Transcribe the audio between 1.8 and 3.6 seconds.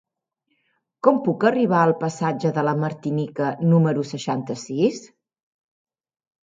al passatge de la Martinica